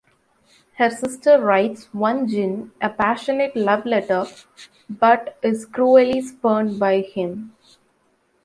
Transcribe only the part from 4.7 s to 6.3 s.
but is cruelly